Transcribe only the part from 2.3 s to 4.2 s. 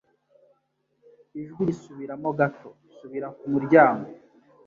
gato. Subira ku muryango